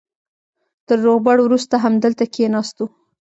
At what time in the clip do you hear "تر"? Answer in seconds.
0.87-0.97